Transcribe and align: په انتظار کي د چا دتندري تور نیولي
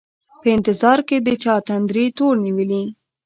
په 0.41 0.47
انتظار 0.55 0.99
کي 1.07 1.17
د 1.21 1.29
چا 1.43 1.55
دتندري 1.61 2.05
تور 2.17 2.33
نیولي 2.45 2.83